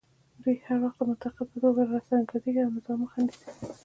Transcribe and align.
دوی 0.43 0.57
هر 0.65 0.77
وخت 0.83 0.97
د 0.99 1.03
منتقد 1.09 1.45
په 1.53 1.57
توګه 1.63 1.81
راڅرګندېږي 1.91 2.61
او 2.63 2.71
د 2.73 2.75
نظام 2.77 2.99
مخه 3.03 3.19
نیسي 3.25 3.47